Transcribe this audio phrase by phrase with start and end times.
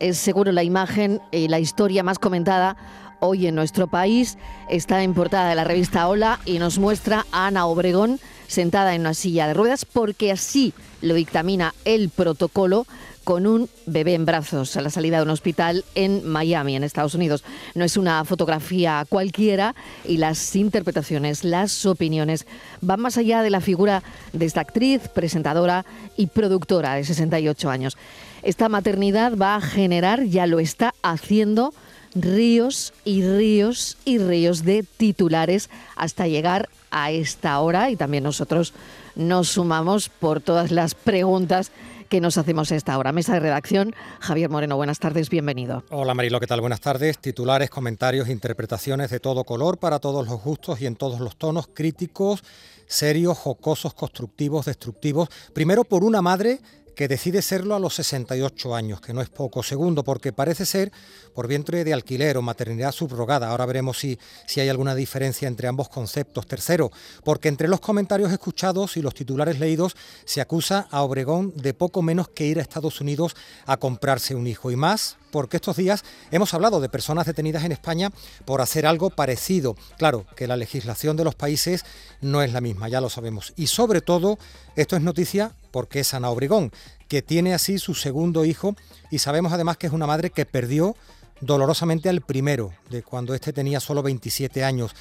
[0.00, 2.76] es seguro la imagen y la historia más comentada
[3.20, 4.38] hoy en nuestro país.
[4.68, 9.00] Está en portada de la revista Hola y nos muestra a Ana Obregón sentada en
[9.02, 10.72] una silla de ruedas porque así
[11.02, 12.86] lo dictamina el protocolo
[13.24, 17.16] con un bebé en brazos a la salida de un hospital en Miami, en Estados
[17.16, 17.42] Unidos.
[17.74, 19.74] No es una fotografía cualquiera
[20.04, 22.46] y las interpretaciones, las opiniones
[22.82, 25.84] van más allá de la figura de esta actriz, presentadora
[26.16, 27.96] y productora de 68 años.
[28.42, 31.72] Esta maternidad va a generar, ya lo está haciendo,
[32.14, 38.72] ríos y ríos y ríos de titulares hasta llegar a esta hora y también nosotros
[39.14, 41.70] nos sumamos por todas las preguntas
[42.08, 43.12] que nos hacemos a esta hora.
[43.12, 45.82] Mesa de redacción, Javier Moreno, buenas tardes, bienvenido.
[45.90, 46.60] Hola Marilo, ¿qué tal?
[46.60, 47.18] Buenas tardes.
[47.18, 51.68] Titulares, comentarios, interpretaciones de todo color, para todos los gustos y en todos los tonos,
[51.72, 52.44] críticos,
[52.86, 55.28] serios, jocosos, constructivos, destructivos.
[55.52, 56.60] Primero por una madre
[56.96, 59.62] que decide serlo a los 68 años, que no es poco.
[59.62, 60.90] Segundo, porque parece ser
[61.34, 63.50] por vientre de alquiler o maternidad subrogada.
[63.50, 66.46] Ahora veremos si, si hay alguna diferencia entre ambos conceptos.
[66.46, 66.90] Tercero,
[67.22, 72.00] porque entre los comentarios escuchados y los titulares leídos se acusa a Obregón de poco
[72.00, 74.70] menos que ir a Estados Unidos a comprarse un hijo.
[74.70, 78.10] Y más porque estos días hemos hablado de personas detenidas en España
[78.46, 79.76] por hacer algo parecido.
[79.98, 81.84] Claro que la legislación de los países
[82.22, 83.52] no es la misma, ya lo sabemos.
[83.54, 84.38] Y sobre todo,
[84.76, 86.72] esto es noticia porque es Ana Obregón,
[87.08, 88.74] que tiene así su segundo hijo
[89.10, 90.96] y sabemos además que es una madre que perdió
[91.40, 94.94] dolorosamente al primero, de cuando éste tenía solo 27 años.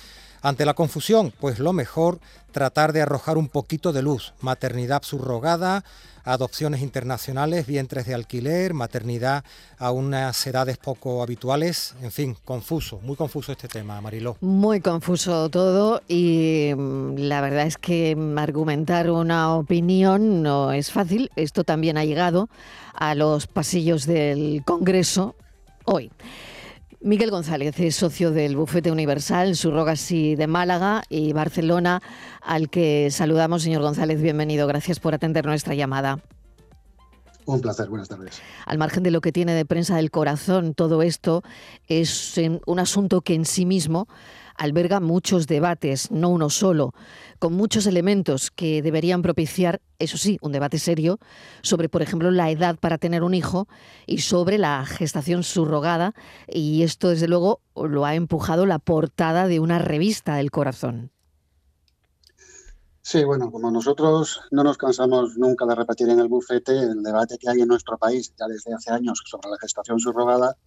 [0.45, 2.19] Ante la confusión, pues lo mejor
[2.51, 4.35] tratar de arrojar un poquito de luz.
[4.41, 5.83] Maternidad subrogada,
[6.23, 9.43] adopciones internacionales, vientres de alquiler, maternidad
[9.79, 14.37] a unas edades poco habituales, en fin, confuso, muy confuso este tema, Mariló.
[14.41, 21.31] Muy confuso todo y mm, la verdad es que argumentar una opinión no es fácil.
[21.35, 22.49] Esto también ha llegado
[22.93, 25.33] a los pasillos del Congreso
[25.85, 26.11] hoy.
[27.01, 32.01] Miguel González es socio del Bufete Universal, Surrogasi de Málaga y Barcelona,
[32.41, 33.63] al que saludamos.
[33.63, 34.67] Señor González, bienvenido.
[34.67, 36.19] Gracias por atender nuestra llamada.
[37.45, 38.41] Un placer, buenas tardes.
[38.65, 41.43] Al margen de lo que tiene de prensa del corazón, todo esto
[41.87, 44.07] es un asunto que en sí mismo
[44.57, 46.93] alberga muchos debates, no uno solo,
[47.39, 51.19] con muchos elementos que deberían propiciar, eso sí, un debate serio
[51.61, 53.67] sobre, por ejemplo, la edad para tener un hijo
[54.05, 56.13] y sobre la gestación subrogada.
[56.47, 61.11] Y esto, desde luego, lo ha empujado la portada de una revista del corazón.
[63.07, 67.37] Sí, bueno, como nosotros no nos cansamos nunca de repetir en el bufete el debate
[67.37, 70.57] que hay en nuestro país ya desde hace años sobre la gestación subrogada,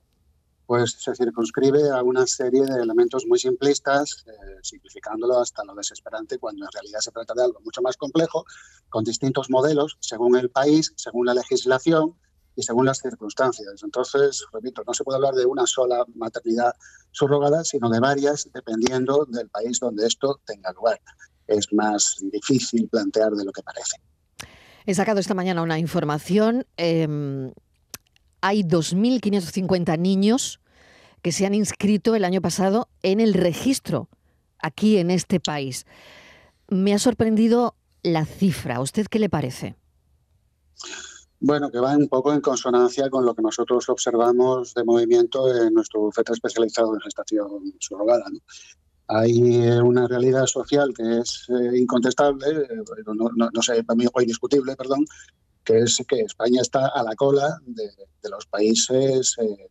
[0.68, 6.36] pues se circunscribe a una serie de elementos muy simplistas, eh, simplificándolo hasta lo desesperante,
[6.36, 8.44] cuando en realidad se trata de algo mucho más complejo,
[8.90, 12.16] con distintos modelos según el país, según la legislación
[12.54, 13.82] y según las circunstancias.
[13.82, 16.74] Entonces, repito, no se puede hablar de una sola maternidad
[17.12, 21.00] subrogada, sino de varias, dependiendo del país donde esto tenga lugar.
[21.46, 23.96] Es más difícil plantear de lo que parece.
[24.84, 26.66] He sacado esta mañana una información.
[26.76, 27.54] Em,
[28.40, 30.60] hay 2.550 niños
[31.22, 34.08] que se han inscrito el año pasado en el registro
[34.60, 35.86] aquí en este país.
[36.68, 38.76] Me ha sorprendido la cifra.
[38.76, 39.76] ¿A usted qué le parece?
[41.40, 45.72] Bueno, que va un poco en consonancia con lo que nosotros observamos de movimiento en
[45.72, 48.24] nuestro bufete especializado en gestación subrogada.
[49.06, 49.40] Hay
[49.80, 54.76] una realidad social que es eh, incontestable, eh, no, no, sé, para mí es indiscutible,
[54.76, 55.06] perdón,
[55.68, 57.90] que es que España está a la cola de,
[58.30, 59.68] los países eh,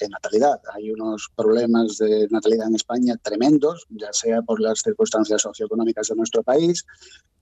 [0.00, 0.60] en natalidad.
[0.74, 6.16] Hay unos problemas de natalidad en España tremendos, ya sea por las circunstancias socioeconómicas de
[6.16, 6.84] nuestro país,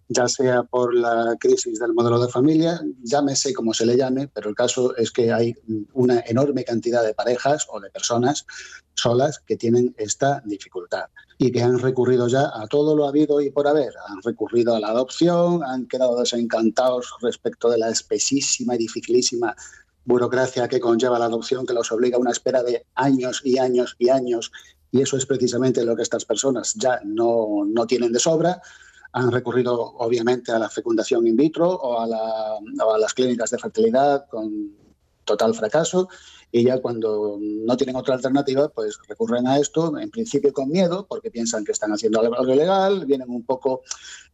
[0.09, 4.49] ya sea por la crisis del modelo de familia, llámese como se le llame, pero
[4.49, 5.55] el caso es que hay
[5.93, 8.47] una enorme cantidad de parejas o de personas
[8.95, 11.05] solas que tienen esta dificultad
[11.39, 13.93] y que han recurrido ya a todo lo habido y por haber.
[14.09, 19.57] Han recurrido a la adopción, han quedado desencantados respecto de la espesísima y dificilísima
[20.05, 23.97] burocracia que conlleva la adopción, que los obliga a una espera de años y años
[23.99, 24.53] y años.
[24.93, 28.61] Y eso es precisamente lo que estas personas ya no, no tienen de sobra
[29.15, 34.27] han recurrido obviamente a la fecundación in vitro o a, a las clínicas de fertilidad
[34.29, 34.75] con
[35.25, 36.09] total fracaso.
[36.51, 41.05] Y ya cuando no tienen otra alternativa, pues recurren a esto, en principio con miedo,
[41.09, 43.83] porque piensan que están haciendo algo ilegal, vienen un poco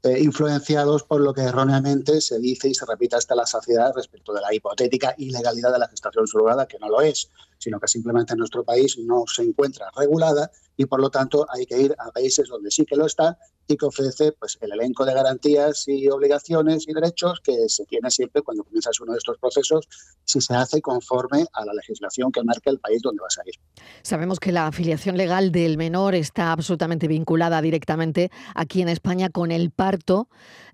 [0.02, 4.34] eh, influenciados por lo que erróneamente se dice y se repite hasta la saciedad respecto
[4.34, 8.34] de la hipotética ilegalidad de la gestación subrogada, que no lo es, sino que simplemente
[8.34, 12.10] en nuestro país no se encuentra regulada y por lo tanto hay que ir a
[12.10, 13.38] países donde sí que lo está
[13.76, 18.42] que ofrece pues, el elenco de garantías y obligaciones y derechos que se tiene siempre
[18.42, 19.88] cuando comienzas uno de estos procesos,
[20.24, 23.54] si se hace conforme a la legislación que marca el país donde vas a ir.
[24.02, 29.52] Sabemos que la afiliación legal del menor está absolutamente vinculada directamente aquí en España con
[29.52, 30.28] el parto.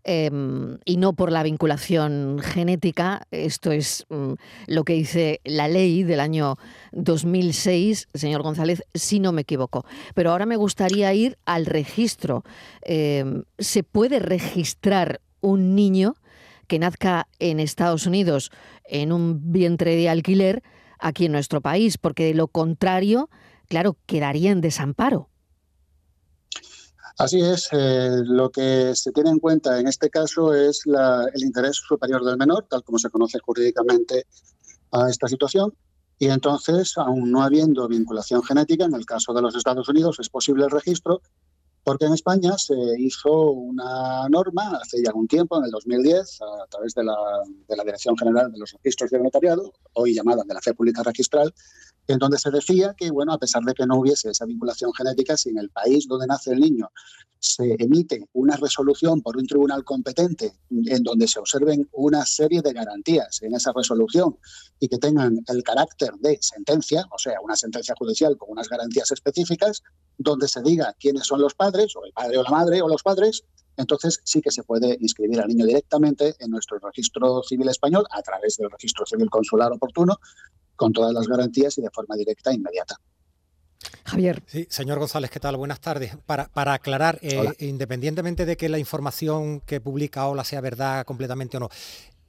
[0.08, 3.26] Em, y no por la vinculación genética.
[3.32, 4.34] Esto es mm,
[4.68, 6.58] lo que dice la ley del año
[6.92, 9.84] 2006, señor González, si no me equivoco.
[10.14, 12.44] Pero ahora me gustaría ir al registro.
[12.88, 16.14] Em, ¿Se puede registrar un niño
[16.68, 18.52] que nazca en Estados Unidos
[18.84, 20.62] en un vientre de alquiler
[21.00, 21.98] aquí en nuestro país?
[21.98, 23.28] Porque de lo contrario,
[23.68, 25.28] claro, quedaría en desamparo.
[27.18, 31.78] Así es, eh, lo que se tiene en cuenta en este caso es el interés
[31.78, 34.26] superior del menor, tal como se conoce jurídicamente
[34.92, 35.74] a esta situación.
[36.20, 40.28] Y entonces, aun no habiendo vinculación genética, en el caso de los Estados Unidos es
[40.28, 41.20] posible el registro,
[41.86, 46.66] porque en España se hizo una norma hace ya algún tiempo, en el 2010, a
[46.68, 47.14] través de la,
[47.68, 51.54] de Dirección General de los Registros de Notariado, hoy llamada de la Fe Pública Registral,
[52.08, 55.36] en donde se decía que, bueno, a pesar de que no hubiese esa vinculación genética,
[55.36, 56.90] si en el país donde nace el niño
[57.38, 62.72] se emite una resolución por un tribunal competente en donde se observen una serie de
[62.72, 64.36] garantías en esa resolución
[64.80, 69.12] y que tengan el carácter de sentencia, o sea, una sentencia judicial con unas garantías
[69.12, 69.84] específicas,
[70.18, 73.02] donde se diga quiénes son los padres, o el padre o la madre o los
[73.02, 73.44] padres,
[73.76, 78.22] entonces sí que se puede inscribir al niño directamente en nuestro registro civil español a
[78.22, 80.18] través del registro civil consular oportuno
[80.74, 82.96] con todas las garantías y de forma directa e inmediata.
[84.04, 84.42] Javier.
[84.46, 85.56] Sí, señor González, ¿qué tal?
[85.56, 86.16] Buenas tardes.
[86.26, 91.56] Para, para aclarar, eh, independientemente de que la información que publica Ola sea verdad completamente
[91.56, 91.68] o no,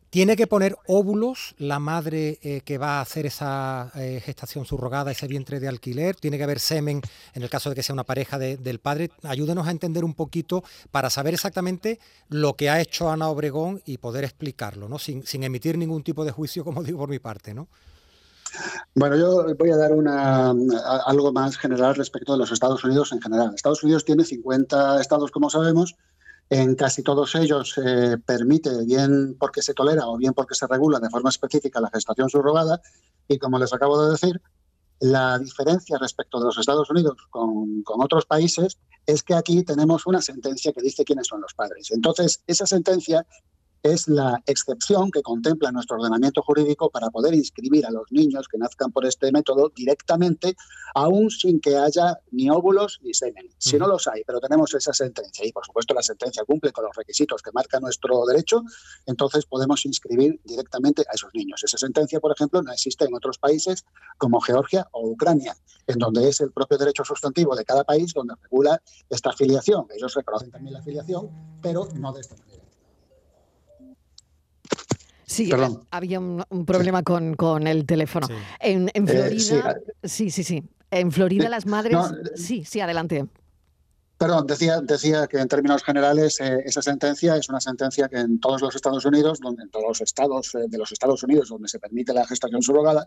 [0.10, 5.12] ¿tiene que poner óvulos la madre eh, que va a hacer esa eh, gestación subrogada,
[5.12, 6.16] ese vientre de alquiler?
[6.16, 7.02] ¿Tiene que haber semen
[7.34, 9.12] en el caso de que sea una pareja del padre?
[9.24, 12.00] Ayúdenos a entender un poquito para saber exactamente
[12.30, 15.00] lo que ha hecho Ana Obregón y poder explicarlo, ¿no?
[15.00, 17.68] Sin, sin emitir ningún tipo de juicio, como digo por mi parte, ¿no?
[18.96, 20.50] Bueno, yo voy a dar una,
[21.06, 23.54] algo más general respecto de los Estados Unidos en general.
[23.54, 25.96] Estados Unidos tiene 50 estados, como sabemos.
[26.50, 31.00] En casi todos ellos se permite, bien porque se tolera o bien porque se regula
[31.00, 32.82] de forma específica la gestación subrogada.
[33.28, 34.42] Y como les acabo de decir,
[35.00, 40.22] la diferencia respecto de los Estados Unidos con, otros países es que aquí tenemos una
[40.22, 41.92] sentencia que dice quiénes son los padres.
[41.92, 43.26] Entonces, esa sentencia
[43.84, 48.58] es la excepción que contempla nuestro ordenamiento jurídico para poder inscribir a los niños que
[48.58, 50.56] nazcan por este método directamente,
[50.96, 53.50] aún sin que haya ni óvulos ni semen.
[53.58, 56.86] Si no los hay, pero tenemos esa sentencia y por supuesto la sentencia cumple con
[56.86, 58.64] los requisitos que marca nuestro derecho,
[59.06, 61.64] entonces podemos inscribir directamente a esos niños.
[61.64, 63.86] Esa sentencia, por ejemplo, no existe en otros países
[64.18, 65.56] como Georgia o Ucrania,
[65.88, 69.88] en donde es el propio derecho sustantivo de cada país donde regula esta afiliación.
[69.96, 71.30] Ellos reconocen también la afiliación,
[71.62, 72.57] pero no de esta manera.
[75.28, 75.52] Sí,
[75.92, 78.28] había un, problema con, con, el teléfono.
[78.62, 81.98] En, en, eh, Florida, sí, sí, sí, En Florida las madres...
[82.36, 83.26] sí, sí, adelante.
[84.18, 88.40] Perdón, decía, decía que en términos generales eh, esa sentencia es una sentencia que en
[88.40, 91.68] todos los Estados Unidos, donde, en todos los estados eh, de los Estados Unidos donde
[91.68, 93.06] se permite la gestación subrogada,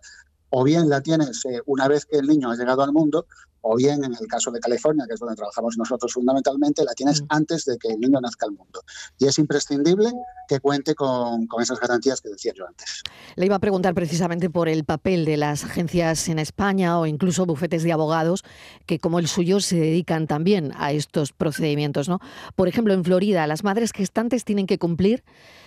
[0.50, 3.26] o bien la tienes una vez que el niño ha llegado al mundo,
[3.62, 7.22] o bien en el caso de California, que es donde trabajamos nosotros fundamentalmente, la tienes
[7.22, 7.26] mm.
[7.28, 8.82] antes de que el niño nazca al mundo.
[9.18, 10.10] Y es imprescindible
[10.48, 13.02] que cuente con, con, esas garantías que decía yo antes.
[13.36, 17.46] Le iba a preguntar precisamente por el papel de las agencias en España o incluso
[17.46, 18.44] bufetes de abogados
[18.86, 22.08] que como el suyo se dedican también a estos procedimientos.
[22.08, 22.20] ¿no?
[22.56, 25.22] Por ejemplo, en Florida, las madres gestantes tienen que cumplir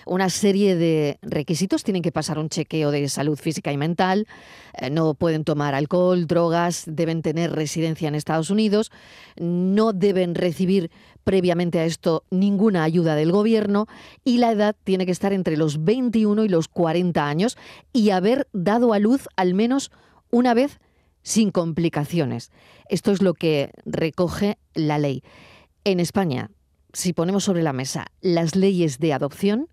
[0.06, 1.84] una serie de requisitos.
[1.84, 4.28] Tienen que pasar un chequeo de salud física y mental,
[4.74, 8.92] eh, no pueden tomar alcohol, drogas, deben tener residencia en Estados Unidos,
[9.38, 10.92] no deben recibir
[11.24, 13.88] previamente a esto ninguna ayuda del gobierno
[14.24, 17.58] y la edad tiene que estar entre los 21 y los 40 años
[17.94, 19.92] y haber dado a luz al menos
[20.30, 20.80] una vez
[21.22, 22.52] sin complicaciones.
[22.90, 25.24] Esto es lo que recoge la ley.
[25.86, 26.52] En España,
[26.92, 29.70] si ponemos sobre la mesa las leyes de adopción,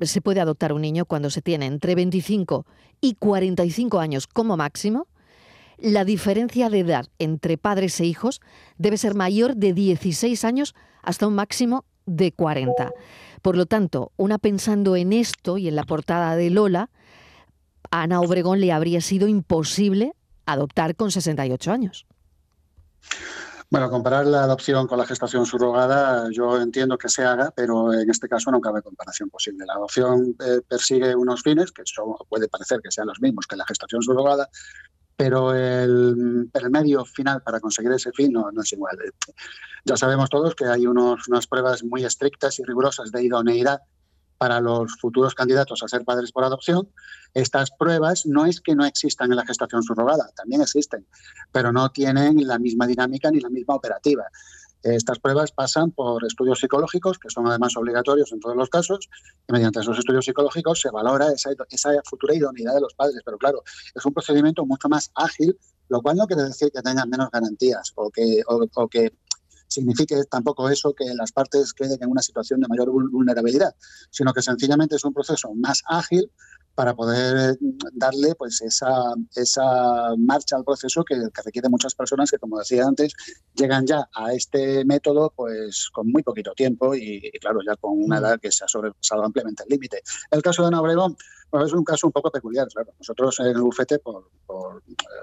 [0.00, 2.66] se puede adoptar un niño cuando se tiene entre 25
[3.00, 5.08] y 45 años como máximo.
[5.78, 8.40] La diferencia de edad entre padres e hijos
[8.78, 12.92] debe ser mayor de 16 años hasta un máximo de 40.
[13.42, 16.90] Por lo tanto, una pensando en esto y en la portada de Lola,
[17.90, 20.14] a Ana Obregón le habría sido imposible
[20.46, 22.06] adoptar con 68 años.
[23.74, 28.08] Bueno, comparar la adopción con la gestación subrogada, yo entiendo que se haga, pero en
[28.08, 29.66] este caso no cabe comparación posible.
[29.66, 31.82] La adopción eh, persigue unos fines que
[32.28, 34.48] puede parecer que sean los mismos que la gestación subrogada,
[35.16, 38.96] pero el, medio final para conseguir ese fin no, es igual.
[39.84, 43.80] Ya sabemos todos que hay unos, unas pruebas muy estrictas y rigurosas de idoneidad
[44.44, 46.86] para los futuros candidatos a ser padres por adopción.
[47.32, 51.06] Estas pruebas no es que no existan en la gestación subrogada, también existen,
[51.50, 54.24] pero no tienen la misma dinámica ni la misma operativa.
[54.82, 59.08] Estas pruebas pasan por estudios psicológicos, que son además obligatorios en todos los casos,
[59.48, 61.48] y mediante esos estudios psicológicos se valora esa,
[62.04, 63.22] futura idoneidad de los padres.
[63.24, 63.62] Pero claro,
[63.94, 65.58] es un procedimiento mucho más ágil,
[65.88, 69.10] lo cual no quiere decir que tengan menos garantías o que
[69.74, 73.74] signifique tampoco eso que las partes queden en una situación de mayor vulnerabilidad,
[74.10, 76.30] sino que sencillamente es un proceso más ágil
[76.74, 77.56] para poder
[77.92, 78.90] darle pues esa,
[79.34, 81.14] esa marcha al proceso que,
[81.44, 83.12] requiere muchas personas que, como decía antes,
[83.54, 88.18] llegan ya a este método pues con muy poquito tiempo y, claro, ya con una
[88.18, 90.02] edad que se ha sobrepasado ampliamente el límite.
[90.30, 91.16] El caso de Ana Obregón
[91.50, 92.92] pues, es un caso un poco peculiar, claro.
[92.98, 94.82] Nosotros en el bufete, por, por,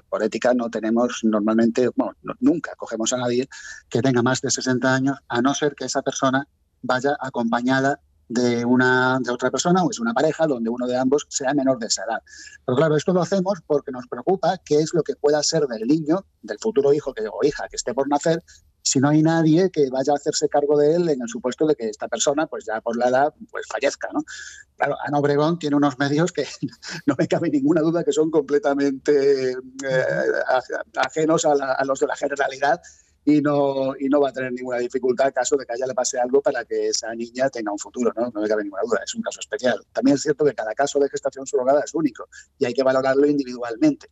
[0.10, 3.50] por ética, no tenemos normalmente, bueno, nunca cogemos a nadie
[3.90, 6.48] que tenga más de 60 años, a no ser que esa persona
[6.82, 8.00] vaya acompañada
[8.32, 11.80] de, una, de otra persona o es una pareja donde uno de ambos sea menor
[11.80, 12.22] de esa edad.
[12.66, 15.88] Pero claro, esto lo hacemos porque nos preocupa qué es lo que pueda ser del
[15.88, 18.42] niño, del futuro hijo que, o hija que esté por nacer,
[18.84, 21.76] si no hay nadie que vaya a hacerse cargo de él en el supuesto de
[21.76, 24.24] que esta persona, pues ya por la edad, pues fallezca, ¿no?
[24.78, 26.48] Claro, Ana Obregón tiene unos medios que
[27.06, 29.56] no me cabe ninguna duda que son completamente eh,
[30.96, 32.82] ajenos a, a, los de la generalidad
[33.26, 35.88] y no, y no va a tener ninguna dificultad en caso de que a ella
[35.88, 38.32] le pase algo para que esa niña tenga un futuro, ¿no?
[38.34, 39.84] No me cabe ninguna duda, es un caso especial.
[39.94, 43.28] También es cierto que cada caso de gestación surrogada es único y hay que valorarlo
[43.28, 44.08] individualmente.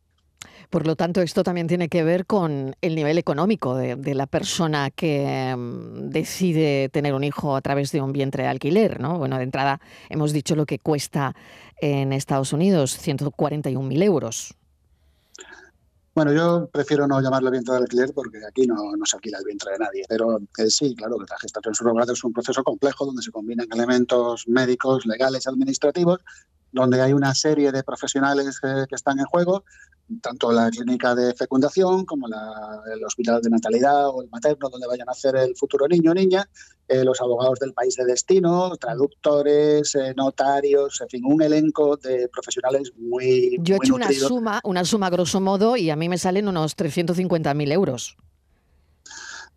[0.69, 4.91] Por lo tanto, esto también tiene que ver con el nivel económico de, la persona
[4.91, 9.17] que mm, decide tener un hijo a través de un vientre de alquiler, ¿no?
[9.17, 11.35] Bueno, de entrada hemos dicho lo que cuesta
[11.81, 14.58] en Estados Unidos, 141.000 euros.
[16.19, 19.71] Bueno, yo prefiero no llamarlo vientre de alquiler porque aquí no, se alquila el vientre
[19.71, 20.03] de nadie.
[20.09, 24.45] Pero sí, claro, que la gestación subrogada es un proceso complejo donde se combinan elementos
[24.45, 26.19] médicos, legales, administrativos,
[26.71, 29.63] donde hay una serie de profesionales que están en juego
[30.21, 35.07] tanto la clínica de fecundación como el hospital de natalidad o el materno donde vayan
[35.07, 36.49] a hacer el futuro niño o niña,
[36.87, 42.27] eh, los abogados del país de destino, traductores, eh, notarios, en fin, un elenco de
[42.29, 43.57] profesionales muy...
[43.61, 46.75] Yo he hecho una suma, una suma grosso modo y a mí me salen unos
[46.75, 48.17] 350.000 euros.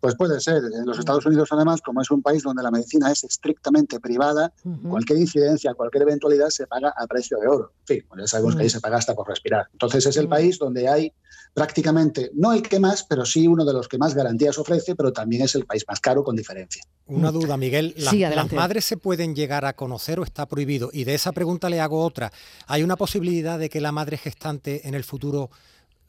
[0.03, 0.57] Pues puede ser.
[0.57, 4.51] En los Estados Unidos, además, como es un país donde la medicina es estrictamente privada,
[4.89, 7.71] cualquier incidencia, cualquier eventualidad se paga a precio de oro.
[7.87, 9.69] En fin, ya sabemos que ahí se paga hasta por respirar.
[9.71, 11.13] Entonces es el país donde hay
[11.53, 15.13] prácticamente, no el que más, pero sí uno de los que más garantías ofrece, pero
[15.13, 16.83] también es el país más caro con diferencia.
[17.05, 17.95] Una duda, Miguel.
[17.95, 20.89] ¿Las, madres se pueden llegar a conocer o está prohibido?
[20.91, 22.33] Y de esa pregunta le hago otra.
[22.67, 25.49] ¿Hay una posibilidad de que la madre gestante en el futuro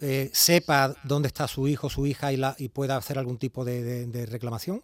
[0.01, 3.65] eh, sepa dónde está su hijo, su hija y, la, y pueda hacer algún tipo
[3.65, 4.83] de, reclamación?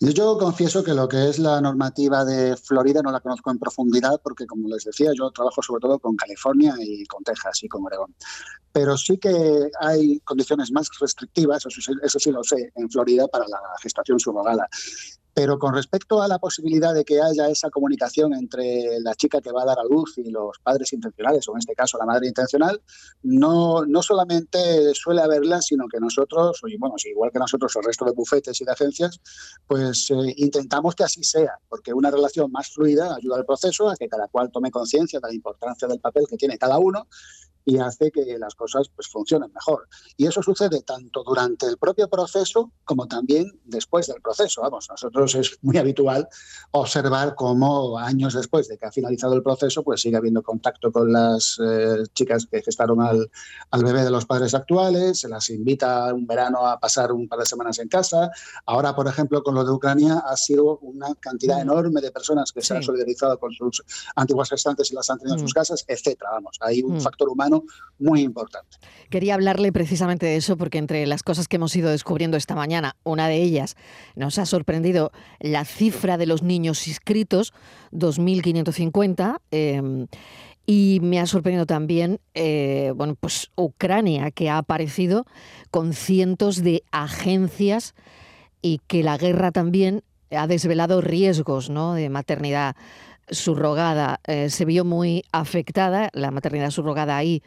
[0.00, 4.20] Yo confieso que lo que es la normativa de Florida no la conozco en profundidad
[4.22, 7.84] porque, como les decía, yo trabajo sobre todo con California y con Texas y con
[7.86, 8.14] Oregón.
[8.72, 13.48] Pero sí que hay condiciones más restrictivas, eso, eso sí lo sé, en Florida para
[13.48, 14.68] la gestación subrogada.
[15.34, 19.52] Pero con respecto a la posibilidad de que haya esa comunicación entre la chica que
[19.52, 22.28] va a dar a luz y los padres intencionales, o en este caso la madre
[22.28, 22.80] intencional,
[23.22, 28.12] no, no solamente suele haberla, sino que nosotros, bueno, igual que nosotros el resto de
[28.12, 29.20] bufetes y de agencias,
[29.66, 33.96] pues eh, intentamos que así sea, porque una relación más fluida ayuda al proceso a
[33.96, 37.08] que cada cual tome conciencia de la importancia del papel que tiene cada uno
[37.64, 39.88] y hace que las cosas pues, funcionen mejor.
[40.16, 44.62] Y eso sucede tanto durante el propio proceso como también después del proceso.
[44.62, 46.28] Vamos, nosotros es muy habitual
[46.72, 51.12] observar cómo años después de que ha finalizado el proceso, pues sigue habiendo contacto con
[51.12, 53.30] las eh, chicas que gestaron al,
[53.70, 57.38] al, bebé de los padres actuales, se las invita un verano a pasar un par
[57.38, 58.30] de semanas en casa.
[58.66, 61.62] Ahora, por ejemplo, con lo de Ucrania ha sido una cantidad mm.
[61.62, 63.82] enorme de personas que se han solidarizado con sus
[64.16, 65.58] antiguas gestantes y las han tenido en sus mm.
[65.58, 66.30] casas, etcétera.
[66.32, 67.00] Vamos, hay un mm.
[67.00, 67.53] factor humano
[67.98, 68.76] muy importante.
[69.10, 72.96] Quería hablarle precisamente de eso porque entre las cosas que hemos ido descubriendo esta mañana,
[73.04, 73.76] una de ellas
[74.16, 77.52] nos ha sorprendido la cifra de los niños inscritos,
[77.92, 79.40] 2.550.
[79.50, 80.06] Em,
[80.66, 85.26] y me ha sorprendido también, eh, bueno, pues Ucrania, que ha aparecido
[85.70, 87.94] con cientos de agencias
[88.62, 91.94] y que la guerra también ha desvelado riesgos ¿no?
[91.94, 92.76] de maternidad
[93.30, 97.42] subrogada eh, se vio muy afectada, la maternidad subrogada ahí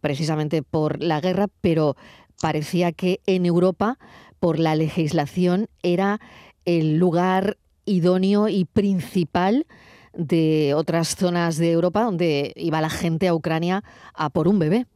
[0.00, 1.96] precisamente por la guerra, pero
[2.40, 3.98] parecía que en Europa,
[4.40, 6.20] por la legislación, era
[6.64, 9.66] el lugar idóneo y principal
[10.12, 14.86] de otras zonas de Europa donde iba la gente a Ucrania a por un bebé.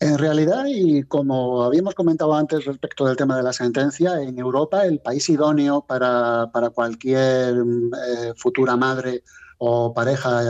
[0.00, 4.84] En realidad, y como habíamos comentado antes respecto del tema de la sentencia, en Europa
[4.84, 9.22] el país idóneo para, cualquier eh, futura madre
[9.58, 10.42] o pareja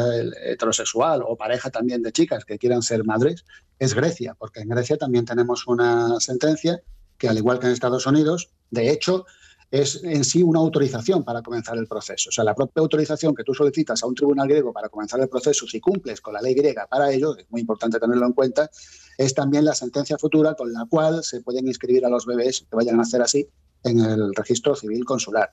[0.44, 3.44] heterosexual o pareja también de chicas que quieran ser madres
[3.78, 6.80] es Grecia, porque en Grecia también tenemos una sentencia
[7.18, 9.26] que, al igual que en Estados Unidos, de hecho,
[9.74, 12.28] es en sí una autorización para comenzar el proceso.
[12.28, 15.28] O sea, la propia autorización que tú solicitas a un tribunal griego para comenzar el
[15.28, 18.70] proceso, si cumples con la ley griega para ello, es muy importante tenerlo en cuenta,
[19.18, 22.76] es también la sentencia futura con la cual se pueden inscribir a los bebés que
[22.76, 23.48] vayan a nacer así
[23.82, 25.50] en el registro civil consular.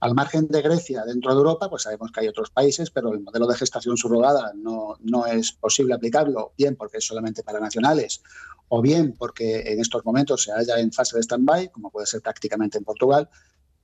[0.00, 3.20] Al margen de Grecia, dentro de Europa, pues sabemos que hay otros países, pero el
[3.20, 8.22] modelo de gestación subrogada no, no es posible aplicarlo, bien porque es solamente para nacionales,
[8.68, 12.22] o bien porque en estos momentos se halla en fase de stand-by, como puede ser
[12.22, 13.28] prácticamente en Portugal,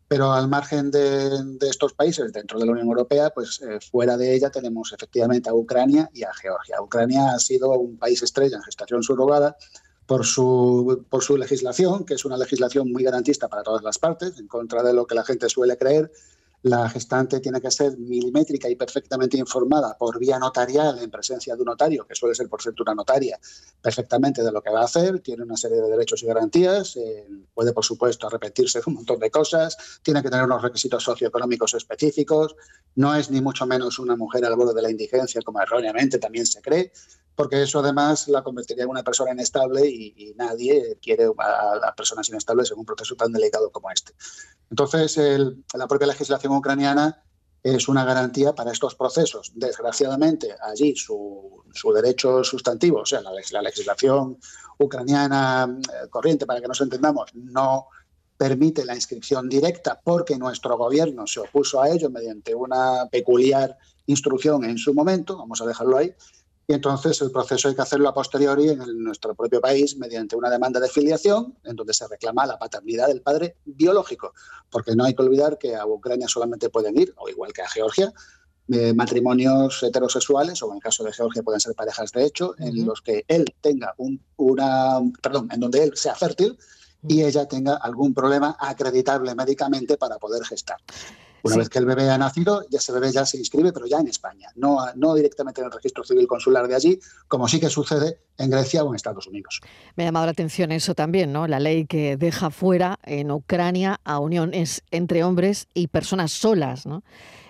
[0.09, 4.35] pero al margen de, estos países dentro de la Unión Europea, pues eh, fuera de
[4.35, 6.81] ella tenemos efectivamente a Ucrania y a Georgia.
[6.81, 9.57] Ucrania ha sido un país estrella en gestación subrogada
[10.07, 14.39] por su, por su legislación, que es una legislación muy garantista para todas las partes,
[14.39, 16.11] en contra de lo que la gente suele creer,
[16.65, 21.61] la gestante tiene que ser milimétrica y perfectamente informada por vía notarial en presencia de
[21.61, 23.39] un notario, que suele ser por ser una notaria,
[23.83, 27.29] perfectamente de lo que va a hacer, tiene una serie de derechos y garantías, eh,
[27.53, 31.75] puede por supuesto arrepentirse de un montón de cosas, tiene que tener unos requisitos socioeconómicos
[31.75, 32.57] específicos,
[32.95, 36.47] no es ni mucho menos una mujer al borde de la indigencia como erróneamente también
[36.47, 36.93] se cree,
[37.35, 42.29] porque eso además la convertiría en una persona inestable y, nadie quiere a, las personas
[42.29, 44.13] inestables en un proceso tan delicado como este.
[44.71, 45.19] Entonces,
[45.75, 47.23] la propia legislación ucraniana
[47.63, 49.53] es una garantía para estos procesos.
[49.55, 51.63] Desgraciadamente, allí su,
[51.95, 54.39] derecho sustantivo, o sea, la, legislación
[54.79, 57.87] ucraniana eh, corriente, para que nos entendamos, no
[58.37, 64.65] permite la inscripción directa porque nuestro gobierno se opuso a ello mediante una peculiar instrucción
[64.65, 66.15] en su momento, vamos a dejarlo ahí,
[66.67, 70.49] y entonces el proceso hay que hacerlo a posteriori en nuestro propio país mediante una
[70.49, 74.33] demanda de filiación en donde se reclama la paternidad del padre biológico,
[74.71, 77.69] porque no hay que olvidar que a Ucrania solamente pueden ir, o igual que a
[77.69, 78.13] Georgia,
[78.69, 82.87] eh, matrimonios heterosexuales, o en el caso de Georgia pueden ser parejas de hecho, en
[82.87, 86.59] los que él tenga un, una, perdón, en donde él sea fértil
[87.07, 90.79] y ella tenga algún problema acreditable médicamente para poder gestar.
[91.45, 93.99] Una vez que el bebé ha nacido, ya ese bebé ya se inscribe, pero ya
[93.99, 97.69] en España, no, no directamente en el registro civil consular de allí, como sí que
[97.69, 99.61] sucede en Grecia o en Estados Unidos.
[99.95, 101.47] Me ha llamado la atención eso también, ¿no?
[101.47, 107.05] La ley que deja fuera en Ucrania a uniones entre hombres y personas solas, ¿no?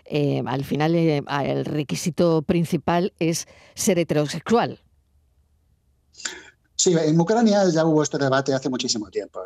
[0.07, 4.80] Eh, al final, eh, el requisito principal es ser heterosexual.
[6.85, 9.40] Sí, en Ucrania ya hubo este debate hace muchísimo tiempo.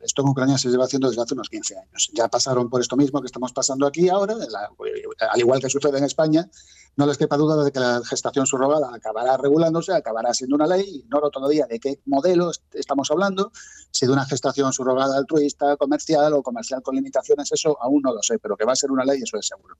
[0.00, 2.08] Esto en Ucrania se lleva haciendo desde hace unos 15 años.
[2.14, 6.04] Ya pasaron por esto mismo que estamos pasando aquí ahora, al igual que sucede en
[6.04, 6.48] España.
[6.94, 10.98] No les quepa duda de que la gestación subrogada acabará regulándose, acabará siendo una ley.
[10.98, 13.50] Ignoro todavía de qué modelo estamos hablando,
[13.90, 18.22] si de una gestación subrogada altruista, comercial o comercial con limitaciones, eso aún no lo
[18.22, 19.74] sé, pero que va a ser una ley, eso es seguro,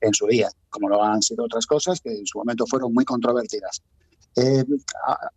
[0.00, 3.04] en su día, como lo han sido otras cosas que en su momento fueron muy
[3.04, 3.82] controvertidas.
[4.36, 4.64] Eh,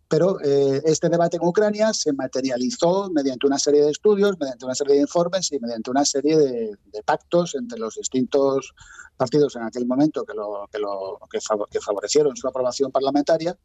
[0.08, 4.74] pero eh, este debate en Ucrania se materializó mediante una serie de estudios, mediante una
[4.74, 8.72] serie de informes y mediante una serie de, pactos entre los distintos
[9.16, 13.58] partidos en aquel momento que, lo, que, lo, que, favorecieron su aprobación parlamentaria.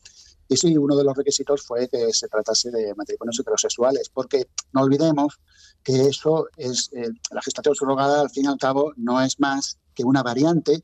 [0.47, 4.81] Y sí, uno de los requisitos fue que se tratase de matrimonios heterosexuales, porque no
[4.81, 5.39] olvidemos
[5.83, 9.77] que eso es, eh, la gestación subrogada al fin y al cabo no es más
[9.93, 10.83] que una variante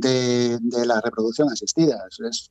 [0.00, 2.04] de, la reproducción asistida.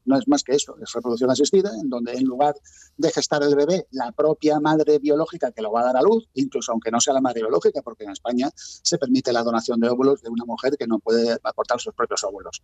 [0.05, 2.55] no es más que eso, es reproducción asistida, en donde en lugar
[2.97, 6.27] de gestar el bebé, la propia madre biológica que lo va a dar a luz,
[6.34, 9.89] incluso aunque no sea la madre biológica, porque en España se permite la donación de
[9.89, 12.62] óvulos de una mujer que no puede aportar sus propios óvulos.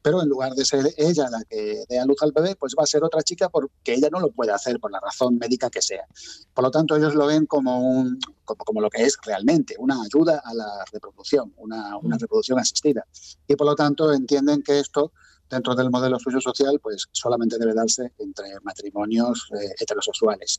[0.00, 2.84] Pero en lugar de ser ella la que dé a luz al bebé, pues va
[2.84, 5.82] a ser otra chica porque ella no lo puede hacer por la razón médica que
[5.82, 6.06] sea.
[6.54, 10.42] Por lo tanto, ellos lo ven como, un, como, lo que es realmente, una ayuda
[10.44, 12.20] a la reproducción, una, una mm.
[12.20, 13.06] reproducción asistida.
[13.46, 15.12] Y por lo tanto, entienden que esto
[15.52, 20.58] dentro del modelo suyo social, pues solamente debe darse entre matrimonios eh, heterosexuales.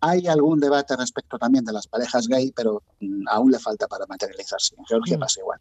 [0.00, 4.06] Hay algún debate respecto también de las parejas gay, pero mm, aún le falta para
[4.06, 4.76] materializarse.
[4.76, 5.20] En Georgia mm.
[5.20, 5.60] pasa igual.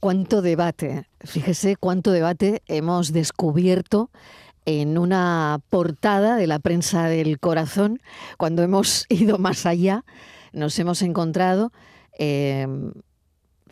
[0.00, 1.08] ¿Cuánto debate?
[1.20, 4.10] Fíjese cuánto debate hemos descubierto
[4.64, 8.00] en una portada de la prensa del corazón,
[8.38, 10.04] cuando hemos ido más allá,
[10.52, 11.72] nos hemos encontrado
[12.18, 12.66] eh,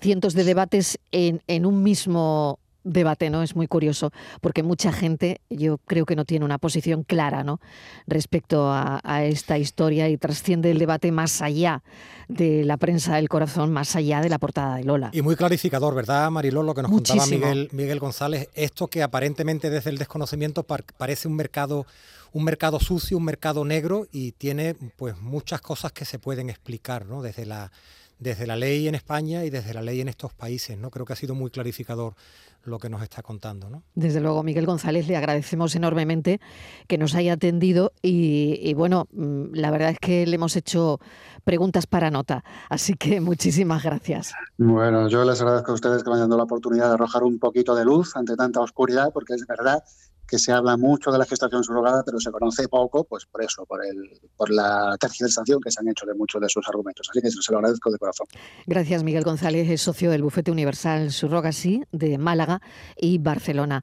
[0.00, 3.42] cientos de debates en, en un mismo debate, ¿no?
[3.42, 7.60] Es muy curioso, porque mucha gente, yo creo que no tiene una posición clara, ¿no?
[8.06, 11.82] Respecto a, esta historia y trasciende el debate más allá
[12.28, 15.10] de la prensa del corazón, más allá de la portada de Lola.
[15.12, 16.62] Y muy clarificador, ¿verdad, Mariló?
[16.62, 21.36] Lo que nos contaba Miguel, Miguel González, esto que aparentemente desde el desconocimiento parece un
[21.36, 21.86] mercado
[22.32, 27.06] un mercado sucio, un mercado negro y tiene pues muchas cosas que se pueden explicar,
[27.06, 27.22] ¿no?
[27.22, 27.72] Desde la
[28.20, 30.78] desde la ley en España y desde la ley en estos países.
[30.78, 30.90] ¿no?
[30.90, 32.14] Creo que ha sido muy clarificador
[32.62, 33.70] lo que nos está contando.
[33.70, 33.82] ¿no?
[33.94, 36.40] Desde luego, Miguel González, le agradecemos enormemente
[36.86, 41.00] que nos haya atendido y, bueno, mm, la verdad es que le hemos hecho
[41.44, 44.34] preguntas para nota, así que muchísimas gracias.
[44.58, 47.38] Bueno, yo les agradezco a ustedes que me hayan dado la oportunidad de arrojar un
[47.38, 49.82] poquito de luz ante tanta oscuridad, porque es verdad
[50.30, 53.66] que se habla mucho de la gestación subrogada, pero se conoce poco, pues por eso,
[53.66, 57.08] por, el, por la tergiversación que se han hecho de muchos de sus argumentos.
[57.10, 58.28] Así que se lo agradezco de corazón.
[58.66, 62.62] Gracias, Miguel González, es socio del Bufete Universal Surrogacy de Málaga
[62.96, 63.82] y Barcelona.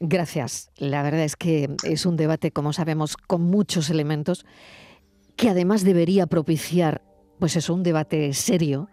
[0.00, 0.70] Gracias.
[0.76, 4.44] La verdad es que es un debate, como sabemos, con muchos elementos
[5.36, 7.02] que además debería propiciar,
[7.38, 8.88] pues eso, un debate serio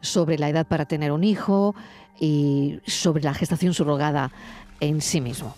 [0.00, 1.74] sobre la edad para tener un hijo
[2.20, 4.30] y sobre la gestación subrogada
[4.78, 5.56] en sí mismo.